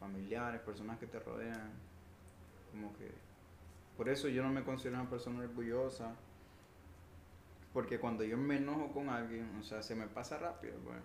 familiares, 0.00 0.60
personas 0.60 0.98
que 0.98 1.06
te 1.06 1.18
rodean, 1.20 1.70
como 2.72 2.92
que 2.96 3.10
por 3.96 4.08
eso 4.08 4.28
yo 4.28 4.42
no 4.42 4.48
me 4.48 4.64
considero 4.64 5.00
una 5.00 5.10
persona 5.10 5.40
orgullosa. 5.40 6.14
Porque 7.72 7.98
cuando 7.98 8.24
yo 8.24 8.36
me 8.36 8.56
enojo 8.56 8.92
con 8.92 9.08
alguien, 9.08 9.48
o 9.58 9.62
sea, 9.62 9.82
se 9.82 9.94
me 9.94 10.06
pasa 10.06 10.38
rápido, 10.38 10.74
pues. 10.84 10.98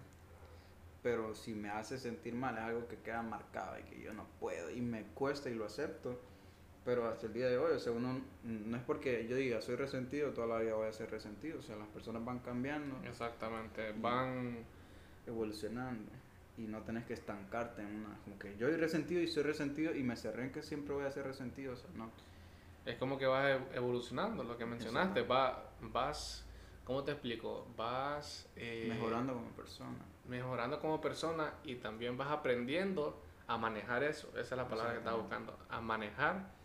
Pero 1.01 1.34
si 1.36 1.53
me 1.53 1.69
hace 1.69 1.98
sentir 1.98 2.34
mal, 2.34 2.57
es 2.57 2.63
algo 2.63 2.88
que 2.88 2.98
queda 2.98 3.22
marcado 3.22 3.79
y 3.79 3.84
que 3.84 4.01
yo 4.01 4.13
no 4.13 4.25
puedo. 4.39 4.69
Y 4.69 4.81
me 4.81 5.03
cuesta 5.03 5.50
y 5.50 5.55
lo 5.55 5.65
acepto. 5.65 6.19
Pero 6.88 7.06
hasta 7.06 7.25
el 7.25 7.34
día 7.34 7.48
de 7.48 7.58
hoy, 7.58 7.74
o 7.74 7.79
sea, 7.79 7.91
uno 7.91 8.22
no 8.44 8.77
es 8.77 8.84
porque 8.84 9.27
yo 9.27 9.36
diga 9.36 9.62
soy 9.62 9.75
resentido, 9.75 10.32
toda 10.32 10.48
la 10.48 10.60
vida 10.60 10.74
voy 10.74 10.88
a 10.88 10.94
ser 10.94 11.12
resentido. 11.12 11.60
O 11.60 11.62
sea, 11.62 11.75
las 11.75 11.89
personas 11.89 12.24
van 12.24 12.39
cambiando. 12.39 12.96
Exactamente, 13.06 13.91
van 13.98 14.60
evolucionando. 15.25 16.10
Y 16.58 16.62
no 16.62 16.84
tenés 16.84 17.03
que 17.03 17.13
estancarte 17.13 17.82
en 17.82 17.88
una. 17.94 18.17
Como 18.24 18.39
que 18.39 18.56
yo 18.56 18.70
soy 18.70 18.77
resentido 18.77 19.22
y 19.22 19.27
soy 19.27 19.44
resentido 19.44 19.94
y 19.94 20.01
me 20.01 20.15
cerré 20.15 20.44
en 20.44 20.53
que 20.53 20.63
siempre 20.63 20.96
voy 20.96 21.03
a 21.03 21.12
ser 21.12 21.25
resentido. 21.25 21.74
O 21.74 21.75
sea, 21.75 21.89
no 21.94 22.10
es 22.86 22.96
como 22.96 23.17
que 23.17 23.25
vas 23.25 23.60
evolucionando, 23.74 24.46
lo 24.46 24.58
que 24.58 24.65
mencionaste, 24.65 25.24
va, 25.24 25.72
vas, 25.82 26.46
¿cómo 26.86 27.03
te 27.03 27.12
explico? 27.12 27.67
Vas... 27.75 28.50
Eh, 28.56 28.86
mejorando 28.88 29.34
como 29.34 29.50
persona. 29.50 29.98
Mejorando 30.25 30.79
como 30.79 31.01
persona 31.01 31.53
y 31.65 31.75
también 31.75 32.15
vas 32.15 32.32
aprendiendo 32.32 33.22
a 33.46 33.58
manejar 33.58 34.03
eso, 34.03 34.29
esa 34.29 34.39
es 34.39 34.51
la 34.51 34.70
palabra 34.70 34.94
que 34.94 35.00
estaba 35.00 35.17
buscando, 35.17 35.60
a 35.70 35.82
manejar... 35.82 36.56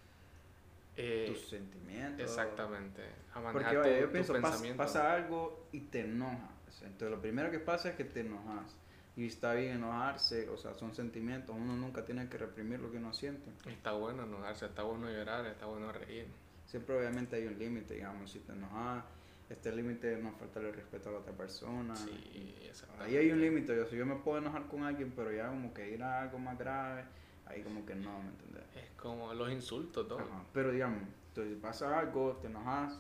Eh, 0.97 1.27
tus 1.29 1.49
sentimientos. 1.49 2.21
Exactamente, 2.21 3.03
a 3.33 3.41
manejar 3.41 3.75
Porque, 3.75 4.01
yo 4.01 4.13
pienso, 4.13 4.35
pasa, 4.77 5.15
algo 5.15 5.69
y 5.73 5.81
te 5.81 6.01
enoja. 6.01 6.51
Entonces 6.83 7.11
lo 7.11 7.21
primero 7.21 7.51
que 7.51 7.61
pasa 7.61 7.91
es 7.91 7.97
que 7.97 8.05
te 8.05 8.21
enojas 8.21 8.77
y 9.17 9.27
está 9.27 9.55
bien 9.55 9.77
enojarse, 9.77 10.49
o 10.49 10.57
sea, 10.57 10.75
son 10.75 10.95
sentimientos, 10.95 11.55
uno 11.57 11.77
nunca 11.77 12.05
tiene 12.05 12.29
que 12.29 12.39
reprimir 12.39 12.81
lo 12.81 12.91
que 12.91 12.97
uno 12.97 13.13
siente. 13.13 13.51
Está 13.71 13.93
bueno 13.93 14.25
enojarse, 14.25 14.67
está 14.67 14.83
bueno 14.83 15.11
llorar, 15.11 15.47
está 15.47 15.67
bueno 15.67 15.93
reír. 15.93 16.27
Siempre 16.67 16.97
obviamente 16.97 17.37
hay 17.37 17.47
un 17.47 17.59
límite, 17.59 17.95
digamos, 17.95 18.31
si 18.31 18.41
te 18.41 18.53
enojas, 18.53 19.05
este 19.51 19.71
límite 19.71 20.17
no 20.17 20.33
faltarle 20.33 20.73
respeto 20.73 21.11
a 21.11 21.13
la 21.13 21.19
otra 21.19 21.33
persona. 21.33 21.95
Sí, 21.95 22.57
Ahí 23.01 23.17
hay 23.17 23.31
un 23.31 23.41
límite, 23.41 23.77
yo, 23.77 23.87
si 23.87 23.97
yo 23.97 24.07
me 24.07 24.17
puedo 24.17 24.39
enojar 24.39 24.67
con 24.67 24.83
alguien, 24.83 25.13
pero 25.15 25.31
ya 25.31 25.49
como 25.49 25.75
que 25.75 25.91
ir 25.91 26.03
a 26.03 26.23
algo 26.23 26.39
más 26.39 26.59
grave, 26.59 27.05
ahí 27.53 27.63
como 27.63 27.85
que 27.87 27.95
no, 27.95 28.23
¿me? 28.23 28.81
Es 28.81 28.91
como 28.97 29.33
los 29.35 29.51
insultos, 29.51 30.09
todo. 30.09 30.19
Ajá, 30.19 30.45
Pero 30.53 30.71
digamos, 30.73 31.03
entonces 31.29 31.57
pasa 31.61 31.99
algo, 31.99 32.39
te 32.41 32.49
enojas, 32.49 32.99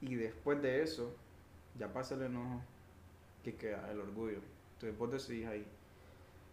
y 0.00 0.14
después 0.14 0.60
de 0.62 0.82
eso, 0.82 1.14
ya 1.78 1.92
pasa 1.92 2.14
el 2.14 2.22
enojo, 2.22 2.60
que 3.42 3.54
queda 3.56 3.90
el 3.90 4.00
orgullo. 4.00 4.38
Entonces 4.74 4.98
vos 4.98 5.10
decís 5.10 5.46
ahí, 5.46 5.66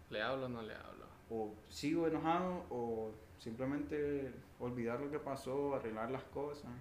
¿Le 0.10 0.22
hablo 0.22 0.48
o 0.48 0.50
no 0.50 0.62
le 0.62 0.74
hablo? 0.74 1.06
o 1.32 1.54
sigo 1.70 2.08
enojado, 2.08 2.66
o 2.72 3.12
simplemente 3.38 4.34
olvidar 4.60 5.00
lo 5.00 5.12
que 5.12 5.20
pasó, 5.20 5.76
arreglar 5.76 6.10
las 6.10 6.24
cosas. 6.24 6.72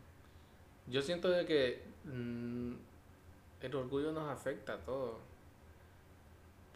Yo 0.86 1.02
siento 1.02 1.28
de 1.28 1.44
que 1.44 1.82
mm, 2.04 2.72
el 3.60 3.74
orgullo 3.74 4.12
nos 4.12 4.30
afecta 4.30 4.74
a 4.74 4.78
todos. 4.78 5.18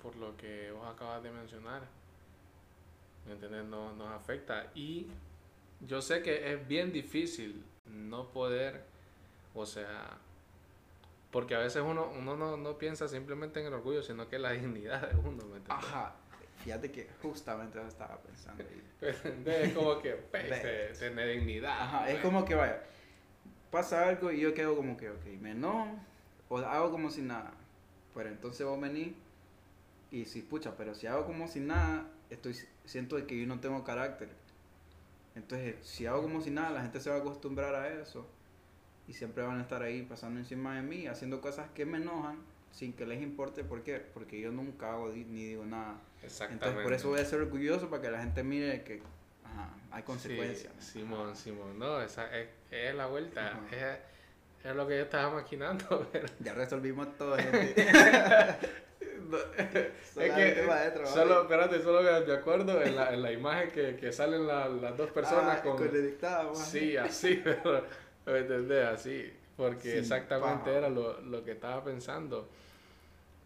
Por 0.02 0.16
lo 0.16 0.36
que 0.36 0.70
vos 0.72 0.86
acabas 0.86 1.22
de 1.22 1.30
mencionar. 1.30 1.82
¿Me 3.26 3.32
entiendes? 3.32 3.64
Nos, 3.64 3.96
nos 3.96 4.08
afecta. 4.12 4.70
Y 4.74 5.06
yo 5.80 6.02
sé 6.02 6.22
que 6.22 6.52
es 6.52 6.66
bien 6.68 6.92
difícil 6.92 7.64
no 7.86 8.28
poder, 8.28 8.84
o 9.54 9.66
sea, 9.66 10.18
porque 11.30 11.54
a 11.54 11.58
veces 11.58 11.82
uno, 11.84 12.10
uno 12.16 12.36
no, 12.36 12.56
no 12.56 12.78
piensa 12.78 13.08
simplemente 13.08 13.60
en 13.60 13.66
el 13.66 13.74
orgullo, 13.74 14.02
sino 14.02 14.28
que 14.28 14.36
en 14.36 14.42
la 14.42 14.50
dignidad 14.52 15.08
de 15.10 15.16
uno. 15.16 15.44
¿me 15.46 15.56
entiendes? 15.58 15.70
Ajá, 15.70 16.14
fíjate 16.64 16.90
que 16.92 17.08
justamente 17.22 17.78
eso 17.78 17.88
estaba 17.88 18.18
pensando 18.18 18.64
es 19.00 19.72
como 19.74 19.98
que 20.00 20.12
pues, 20.30 20.48
te- 20.62 20.92
tener 20.98 21.28
dignidad. 21.36 21.80
Ajá, 21.80 22.06
es 22.08 22.14
pues. 22.14 22.24
como 22.24 22.44
que 22.44 22.54
vaya, 22.54 22.82
pasa 23.70 24.08
algo 24.08 24.30
y 24.30 24.40
yo 24.40 24.54
quedo 24.54 24.76
como 24.76 24.96
que, 24.96 25.10
ok, 25.10 25.24
me 25.40 25.52
enojo, 25.52 25.88
o 26.48 26.58
hago 26.58 26.90
como 26.90 27.10
si 27.10 27.22
nada. 27.22 27.52
Pero 28.14 28.28
entonces 28.28 28.66
vos 28.66 28.78
venís 28.80 29.14
y 30.10 30.26
si, 30.26 30.42
pucha, 30.42 30.76
pero 30.76 30.94
si 30.94 31.06
hago 31.06 31.24
como 31.24 31.48
si 31.48 31.60
nada, 31.60 32.06
estoy, 32.28 32.54
siento 32.84 33.16
de 33.16 33.26
que 33.26 33.40
yo 33.40 33.46
no 33.46 33.60
tengo 33.60 33.84
carácter. 33.84 34.28
Entonces, 35.34 35.76
si 35.82 36.06
hago 36.06 36.22
como 36.22 36.40
si 36.40 36.50
nada, 36.50 36.70
la 36.70 36.82
gente 36.82 37.00
se 37.00 37.10
va 37.10 37.16
a 37.16 37.18
acostumbrar 37.20 37.74
a 37.74 37.88
eso 37.88 38.26
y 39.08 39.14
siempre 39.14 39.42
van 39.42 39.58
a 39.58 39.62
estar 39.62 39.82
ahí 39.82 40.02
pasando 40.02 40.38
encima 40.38 40.76
de 40.76 40.82
mí, 40.82 41.06
haciendo 41.06 41.40
cosas 41.40 41.70
que 41.74 41.86
me 41.86 41.98
enojan 41.98 42.38
sin 42.70 42.92
que 42.92 43.06
les 43.06 43.22
importe. 43.22 43.64
¿Por 43.64 43.82
qué? 43.82 43.96
Porque 43.98 44.40
yo 44.40 44.50
nunca 44.50 44.92
hago 44.92 45.08
ni 45.08 45.46
digo 45.46 45.64
nada. 45.64 46.00
Exactamente. 46.22 46.66
Entonces, 46.66 46.84
por 46.84 46.92
eso 46.92 47.08
voy 47.10 47.20
a 47.20 47.24
ser 47.24 47.40
orgulloso 47.40 47.88
para 47.88 48.02
que 48.02 48.10
la 48.10 48.20
gente 48.20 48.42
mire 48.42 48.82
que 48.82 49.02
ajá, 49.44 49.70
hay 49.90 50.02
consecuencias. 50.02 50.72
Sí, 50.78 51.00
Simón, 51.00 51.36
Simón, 51.36 51.78
no, 51.78 52.00
esa 52.00 52.36
es, 52.38 52.48
es 52.70 52.94
la 52.94 53.06
vuelta, 53.06 53.60
es, 53.70 54.66
es 54.66 54.76
lo 54.76 54.86
que 54.86 54.96
yo 54.96 55.02
estaba 55.02 55.34
maquinando, 55.34 56.08
pero 56.12 56.26
Ya 56.40 56.54
resolvimos 56.54 57.16
todo, 57.16 57.36
gente. 57.36 57.74
es 59.56 60.32
que 60.32 60.66
¿vale? 60.66 61.06
solo, 61.06 61.42
espérate, 61.42 61.82
solo 61.82 62.02
me 62.02 62.20
me 62.26 62.32
acuerdo 62.32 62.82
en 62.82 62.96
la, 62.96 63.12
en 63.14 63.22
la 63.22 63.32
imagen 63.32 63.70
que, 63.70 63.96
que 63.96 64.12
salen 64.12 64.46
la- 64.46 64.68
las 64.68 64.96
dos 64.96 65.10
personas 65.10 65.58
Ah, 65.60 65.62
con, 65.62 65.82
el 65.82 66.02
dictado, 66.10 66.52
man. 66.52 66.64
sí, 66.64 66.96
así, 66.96 67.36
pero, 67.44 67.84
¿me 68.26 68.38
entendés? 68.38 68.86
Así, 68.86 69.32
porque 69.56 69.80
Sí, 69.82 69.98
exactamente 69.98 70.64
paja. 70.64 70.78
era 70.78 70.88
lo, 70.88 71.20
lo 71.20 71.44
que 71.44 71.52
estaba 71.52 71.82
pensando, 71.84 72.48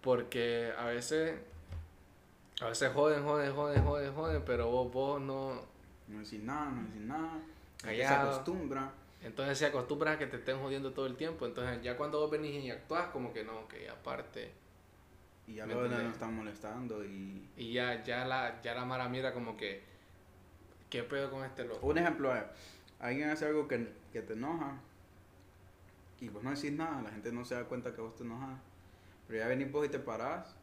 porque 0.03 0.73
a 0.79 0.87
veces, 0.87 1.35
a 2.61 2.69
veces 2.69 2.93
joden, 2.93 3.23
joden, 3.25 3.53
joden, 3.55 3.85
joden, 3.85 4.15
joden, 4.15 4.43
pero 4.47 4.69
vos, 4.71 4.93
vos 4.93 5.21
no, 5.21 5.63
No 6.09 6.19
decir 6.21 6.43
nada, 6.45 6.71
no 6.71 6.87
decir 6.87 7.03
nada. 7.03 7.33
Gente 7.83 7.97
Se 7.99 8.15
acostumbra. 8.15 8.91
Entonces 9.23 9.59
se 9.59 9.67
acostumbra 9.67 10.13
a 10.13 10.19
que 10.19 10.27
te 10.27 10.37
estén 10.37 10.59
jodiendo 10.61 10.93
todo 10.93 11.07
el 11.07 11.17
tiempo. 11.17 11.47
Entonces 11.47 11.83
ya 11.83 11.97
cuando 11.97 12.21
vos 12.21 12.31
venís 12.31 12.65
y 12.65 12.71
actuás 12.71 13.09
como 13.09 13.33
que 13.33 13.45
no, 13.45 13.67
que 13.69 13.89
aparte. 13.89 14.53
Y 15.47 15.55
ya 15.55 15.67
¿Me 15.67 15.75
luego 15.75 15.89
ya 15.89 15.95
entendés? 15.97 16.07
nos 16.07 16.15
están 16.15 16.35
molestando. 16.35 17.05
Y... 17.05 17.49
Y 17.57 17.73
ya, 17.73 18.03
ya 18.05 18.25
la, 18.25 18.61
ya 18.63 18.75
la 18.75 18.85
mara 18.85 19.09
mira 19.09 19.33
como 19.33 19.57
que, 19.57 19.83
¿qué 20.91 21.03
pedo 21.03 21.31
con 21.31 21.45
este 21.45 21.65
loco? 21.65 21.87
Un 21.87 21.99
ejemplo 21.99 22.35
es, 22.35 22.43
alguien 23.01 23.31
hace 23.31 23.47
algo 23.47 23.69
que, 23.69 23.93
que 24.13 24.23
te 24.23 24.33
enoja 24.35 24.81
y 26.21 26.29
vos 26.29 26.43
no 26.43 26.51
decís 26.51 26.73
nada, 26.73 27.03
la 27.03 27.11
gente 27.11 27.31
no 27.33 27.45
se 27.45 27.55
da 27.55 27.65
cuenta 27.65 27.95
que 27.95 28.01
vos 28.01 28.17
te 28.17 28.25
enojas. 28.25 28.59
Pero 29.29 29.41
ya 29.41 29.49
venís 29.49 29.71
vos 29.71 29.87
y 29.87 29.89
te 29.89 29.99
parás 29.99 30.55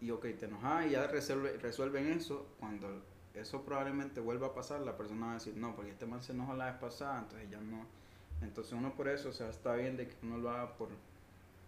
y 0.00 0.10
ok, 0.10 0.22
te 0.38 0.46
enojas 0.46 0.86
y 0.86 0.90
ya 0.90 1.06
resuelve, 1.06 1.56
resuelven 1.58 2.08
eso. 2.08 2.46
Cuando 2.58 3.02
eso 3.34 3.62
probablemente 3.62 4.20
vuelva 4.20 4.48
a 4.48 4.54
pasar, 4.54 4.80
la 4.80 4.96
persona 4.96 5.26
va 5.26 5.32
a 5.32 5.34
decir, 5.34 5.56
no, 5.56 5.74
porque 5.76 5.90
este 5.92 6.06
man 6.06 6.22
se 6.22 6.32
enojó 6.32 6.54
la 6.54 6.66
vez 6.66 6.74
pasada, 6.76 7.20
entonces 7.20 7.48
ya 7.50 7.60
no. 7.60 7.86
Entonces 8.42 8.72
uno 8.72 8.94
por 8.94 9.08
eso, 9.08 9.28
o 9.28 9.32
sea, 9.32 9.48
está 9.48 9.74
bien 9.74 9.96
de 9.96 10.08
que 10.08 10.14
uno 10.22 10.38
lo 10.38 10.50
haga 10.50 10.76
por 10.76 10.88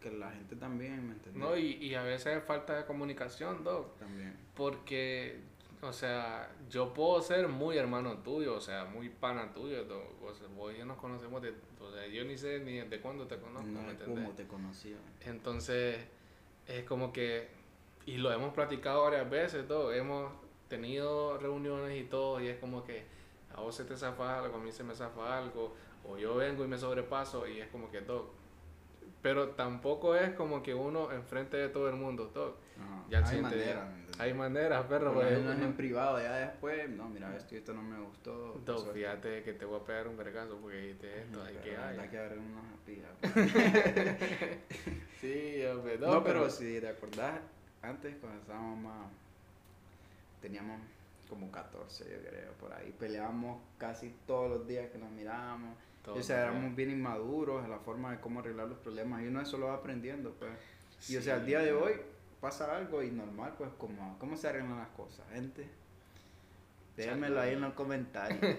que 0.00 0.10
la 0.12 0.30
gente 0.30 0.56
también, 0.56 1.06
¿me 1.08 1.14
entiendes? 1.14 1.42
No, 1.42 1.56
y, 1.56 1.72
y 1.76 1.94
a 1.94 2.02
veces 2.02 2.36
es 2.38 2.44
falta 2.44 2.76
de 2.76 2.84
comunicación, 2.86 3.64
Doc. 3.64 3.98
También. 3.98 4.36
Porque, 4.54 5.40
o 5.82 5.92
sea, 5.92 6.50
yo 6.70 6.92
puedo 6.94 7.20
ser 7.20 7.48
muy 7.48 7.76
hermano 7.78 8.18
tuyo, 8.18 8.54
o 8.56 8.60
sea, 8.60 8.84
muy 8.84 9.08
pana 9.08 9.52
tuyo. 9.52 9.84
Doc. 9.84 10.04
O 10.22 10.32
sea, 10.34 10.46
vos 10.48 10.72
y 10.74 10.78
yo 10.78 10.84
nos 10.86 10.98
conocemos 10.98 11.42
de, 11.42 11.52
o 11.80 11.90
sea, 11.92 12.06
yo 12.06 12.24
ni 12.24 12.36
sé 12.36 12.60
ni 12.60 12.78
de 12.80 13.00
cuándo 13.00 13.26
te 13.26 13.38
conozco, 13.38 13.66
No 13.68 13.80
¿me 13.82 13.86
es 13.88 13.92
entendés? 13.92 14.24
como 14.24 14.36
te 14.36 14.46
conocía. 14.46 14.96
Entonces, 15.26 15.98
es 16.66 16.84
como 16.84 17.12
que, 17.12 17.48
y 18.06 18.18
lo 18.18 18.32
hemos 18.32 18.52
platicado 18.54 19.02
varias 19.04 19.28
veces, 19.28 19.66
todo, 19.66 19.92
hemos 19.92 20.32
tenido 20.68 21.38
reuniones 21.38 21.98
y 22.00 22.04
todo, 22.04 22.40
y 22.40 22.48
es 22.48 22.58
como 22.58 22.84
que 22.84 23.04
a 23.54 23.60
vos 23.60 23.74
se 23.74 23.84
te 23.84 23.96
zafa 23.96 24.38
algo, 24.38 24.56
a 24.58 24.60
mí 24.60 24.70
se 24.70 24.84
me 24.84 24.94
zafa 24.94 25.38
algo, 25.38 25.74
o 26.04 26.16
yo 26.18 26.36
vengo 26.36 26.64
y 26.64 26.68
me 26.68 26.76
sobrepaso, 26.78 27.48
y 27.48 27.60
es 27.60 27.68
como 27.68 27.90
que 27.90 28.02
todo. 28.02 28.30
Pero 29.22 29.48
tampoco 29.50 30.14
es 30.14 30.30
como 30.34 30.62
que 30.62 30.74
uno 30.74 31.10
enfrente 31.12 31.56
de 31.56 31.68
todo 31.68 31.88
el 31.88 31.96
mundo, 31.96 32.28
todo. 32.32 32.56
Ajá. 32.78 33.04
Ya 33.10 33.26
hay 33.26 33.40
maneras. 33.40 33.88
Hay 34.20 34.34
maneras, 34.34 34.84
perro, 34.86 35.14
pues, 35.14 35.38
uno- 35.38 35.52
en 35.52 35.72
privado, 35.74 36.20
ya 36.20 36.34
después, 36.36 36.88
no, 36.90 37.08
mira, 37.08 37.36
esto 37.36 37.54
y 37.54 37.58
esto 37.58 37.72
no 37.74 37.82
me 37.82 37.98
gustó. 38.00 38.60
Fíjate 38.92 39.42
que 39.42 39.52
te 39.54 39.64
voy 39.64 39.80
a 39.80 39.84
pegar 39.84 40.08
un 40.08 40.16
vergazo 40.16 40.56
porque 40.60 40.76
dijiste 40.78 41.22
esto, 41.22 41.42
hay 41.42 41.54
Pero 41.62 41.64
que 41.64 41.76
hay. 42.00 42.08
que 42.08 42.18
haber 42.18 42.38
unos 42.38 42.64
espías. 42.74 44.18
Sí, 45.20 45.64
hombre, 45.66 45.98
No, 45.98 46.22
pero 46.22 46.48
si 46.50 46.80
te 46.80 46.88
acordás, 46.88 47.40
antes 47.82 48.16
cuando 48.20 48.40
estábamos 48.40 48.78
más, 48.80 49.06
teníamos 50.40 50.80
como 51.28 51.50
14, 51.50 52.04
yo 52.04 52.28
creo, 52.28 52.52
por 52.54 52.72
ahí. 52.72 52.94
Peleábamos 52.98 53.60
casi 53.78 54.14
todos 54.26 54.50
los 54.50 54.66
días 54.66 54.90
que 54.90 54.98
nos 54.98 55.10
mirábamos. 55.10 55.76
Todos 56.04 56.18
o 56.18 56.22
sea, 56.22 56.42
éramos 56.44 56.74
bien 56.74 56.90
inmaduros 56.90 57.64
en 57.64 57.70
la 57.70 57.78
forma 57.78 58.12
de 58.12 58.20
cómo 58.20 58.40
arreglar 58.40 58.68
los 58.68 58.78
problemas. 58.78 59.22
Y 59.22 59.26
uno 59.28 59.40
eso 59.40 59.58
lo 59.58 59.66
va 59.66 59.74
aprendiendo, 59.74 60.32
pues. 60.38 60.50
Y 61.08 61.16
o 61.16 61.22
sea, 61.22 61.36
al 61.36 61.46
día 61.46 61.60
de 61.60 61.72
hoy 61.72 61.94
pasa 62.40 62.76
algo 62.76 63.02
y 63.02 63.10
normal, 63.10 63.54
pues, 63.58 63.70
como, 63.78 64.18
¿cómo 64.18 64.36
se 64.36 64.48
arreglan 64.48 64.78
las 64.78 64.88
cosas, 64.88 65.26
gente? 65.32 65.68
Déjenmelo 66.96 67.40
ahí 67.40 67.52
en 67.52 67.60
los 67.60 67.74
comentarios. 67.74 68.40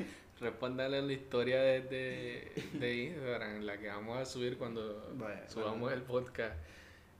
Respóndale 0.40 0.98
en 0.98 1.06
la 1.06 1.12
historia 1.12 1.60
de, 1.60 1.82
de, 1.82 2.52
de 2.78 2.94
Instagram, 2.94 3.56
en 3.56 3.66
la 3.66 3.78
que 3.78 3.88
vamos 3.88 4.18
a 4.18 4.24
subir 4.24 4.56
cuando 4.58 5.02
subamos 5.48 5.82
vale. 5.82 5.96
el 5.96 6.02
podcast. 6.02 6.56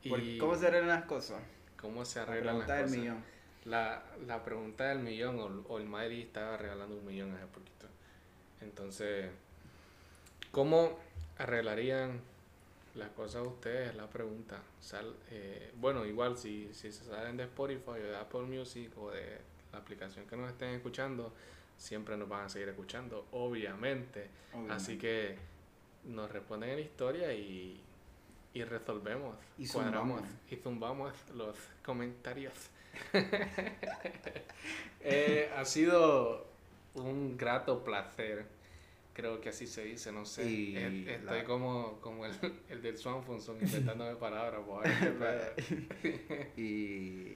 Y 0.03 0.39
¿Cómo 0.39 0.55
se 0.57 0.67
arreglan 0.67 0.89
las 0.89 1.05
cosas? 1.05 1.43
cómo 1.81 2.05
se 2.05 2.19
La 2.19 2.25
arreglan 2.25 2.59
las 2.59 2.67
cosas. 2.67 2.91
millón. 2.91 3.25
La, 3.67 4.03
la 4.27 4.43
pregunta 4.43 4.89
del 4.89 5.01
millón, 5.01 5.39
o, 5.39 5.73
o 5.73 5.79
el 5.79 5.85
Madrid 5.87 6.21
estaba 6.27 6.57
regalando 6.57 6.97
un 6.97 7.05
millón 7.07 7.35
hace 7.35 7.47
poquito. 7.47 7.87
Entonces, 8.61 9.31
¿cómo 10.51 10.99
arreglarían 11.39 12.21
las 12.95 13.11
cosas 13.11 13.47
ustedes? 13.47 13.91
Es 13.91 13.97
la 13.97 14.09
pregunta. 14.09 14.61
Sal- 14.81 15.15
eh, 15.31 15.73
bueno, 15.77 16.05
igual 16.07 16.37
si, 16.39 16.73
si 16.75 16.91
se 16.93 17.05
salen 17.05 17.37
de 17.37 17.45
Spotify 17.45 17.91
o 17.91 17.95
de 17.95 18.17
Apple 18.17 18.43
Music 18.43 18.91
o 18.99 19.11
de 19.11 19.39
la 19.73 19.79
aplicación 19.79 20.27
que 20.27 20.37
nos 20.37 20.51
estén 20.51 20.71
escuchando, 20.71 21.33
siempre 21.77 22.17
nos 22.17 22.29
van 22.29 22.47
a 22.47 22.49
seguir 22.49 22.69
escuchando, 22.71 23.27
obviamente. 23.33 24.29
Obviamente. 24.53 24.75
Así 24.75 24.99
que 24.99 25.37
nos 26.05 26.31
responden 26.31 26.71
en 26.71 26.77
la 26.77 26.83
historia 26.83 27.33
y, 27.35 27.81
y 28.55 28.65
resolvemos, 28.65 29.37
Y 29.59 29.69
cuadramos 29.69 30.21
zumbamos. 30.21 30.43
y 30.51 30.57
zumbamos 30.57 31.15
los 31.35 31.57
comentarios. 31.85 32.55
Eh, 35.03 35.51
ha 35.57 35.65
sido 35.65 36.47
un 36.95 37.37
grato 37.39 37.83
placer, 37.85 38.45
creo 39.15 39.41
que 39.41 39.49
así 39.49 39.67
se 39.67 39.85
dice, 39.85 40.13
no 40.13 40.27
sé. 40.27 40.45
Y 40.51 40.77
Eh, 40.77 41.15
Estoy 41.17 41.39
la- 41.39 41.45
como, 41.45 41.99
como 42.01 42.27
el, 42.27 42.33
el 42.69 42.83
del 42.83 42.99
Swanfonson 42.99 43.57
inventándome 43.63 44.17
palabras. 44.17 44.61
y, 46.57 47.35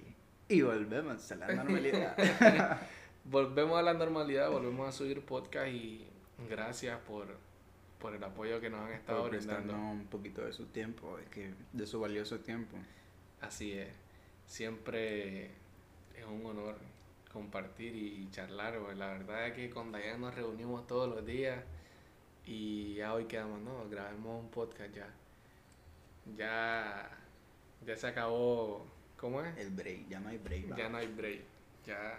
y 0.49 0.61
volvemos 0.63 1.31
a 1.33 1.37
la 1.37 1.55
normalidad. 1.55 2.81
volvemos 3.25 3.79
a 3.79 3.83
la 3.83 3.95
normalidad, 3.95 4.51
volvemos 4.51 4.87
a 4.89 4.93
subir 4.93 5.23
podcast 5.25 5.69
y 5.69 6.07
gracias 6.51 6.99
por, 7.01 7.29
por 7.99 8.15
el 8.15 8.23
apoyo 8.23 8.61
que 8.61 8.69
nos 8.69 8.81
han 8.81 8.93
estado 8.93 9.23
Por 9.23 9.31
brindando. 9.31 9.73
un 9.75 10.07
poquito 10.07 10.45
de 10.45 10.53
su 10.53 10.67
tiempo, 10.67 11.19
es 11.19 11.29
que 11.31 11.55
de 11.73 11.87
su 11.87 11.99
valioso 11.99 12.41
tiempo. 12.41 12.77
Así 13.41 13.73
es. 13.73 13.89
Siempre 14.47 15.47
es 16.17 16.25
un 16.31 16.45
honor 16.47 16.77
compartir 17.33 17.95
y 17.97 18.29
charlar. 18.31 18.79
pues, 18.79 18.97
La 18.97 19.09
verdad 19.09 19.49
es 19.49 19.55
que 19.55 19.71
con 19.71 19.91
Dayan 19.93 20.21
nos 20.21 20.35
reunimos 20.35 20.87
todos 20.87 21.09
los 21.09 21.25
días 21.27 21.63
y 22.47 22.95
ya 22.95 23.15
hoy 23.15 23.25
quedamos, 23.25 23.61
no, 23.61 23.89
grabemos 23.89 24.43
un 24.43 24.51
podcast 24.51 24.95
ya. 24.95 25.09
Ya, 26.37 27.11
ya 27.87 27.97
se 27.97 28.07
acabó. 28.07 28.87
¿Cómo 29.17 29.43
es? 29.43 29.57
El 29.59 29.71
break, 29.71 30.09
ya 30.09 30.21
no 30.21 30.29
hay 30.29 30.39
break. 30.39 30.77
Ya 30.77 30.89
no 30.89 30.99
hay 30.99 31.07
break. 31.07 31.41
Ya, 31.87 32.19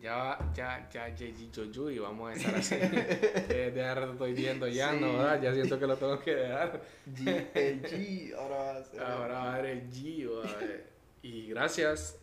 ya, 0.00 0.38
ya, 0.54 0.88
ya, 0.90 1.08
ya, 1.14 1.26
y 1.26 1.98
vamos 1.98 2.30
a 2.30 2.34
estar 2.34 2.54
así. 2.54 2.74
eh, 2.80 3.72
de 3.74 3.94
rato 3.94 4.12
estoy 4.12 4.32
viendo 4.34 4.68
ya, 4.68 4.92
Sí. 4.92 4.98
¿no? 5.00 5.12
¿verdad? 5.18 5.42
Ya 5.42 5.54
siento 5.54 5.78
que 5.78 5.86
lo 5.86 5.96
tengo 5.96 6.18
que 6.20 6.34
dejar. 6.34 6.82
G, 7.14 7.46
el 7.54 7.82
G, 7.82 8.34
ahora 8.34 8.56
va 8.56 8.76
a 8.76 8.84
ser. 8.84 9.02
Ahora 9.02 9.34
va 9.34 9.54
a 9.54 9.58
ver 9.60 9.66
el 9.66 9.90
G, 9.90 10.42
¿vale? 10.44 10.95
Y 11.22 11.48
gracias. 11.48 12.16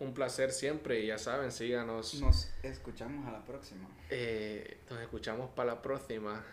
Un 0.00 0.12
placer 0.12 0.50
siempre. 0.50 1.04
Ya 1.06 1.18
saben, 1.18 1.52
síganos. 1.52 2.14
Nos 2.20 2.50
escuchamos 2.62 3.26
a 3.26 3.32
la 3.32 3.44
próxima. 3.44 3.88
Eh, 4.10 4.78
nos 4.90 5.00
escuchamos 5.00 5.50
para 5.50 5.74
la 5.74 5.82
próxima. 5.82 6.44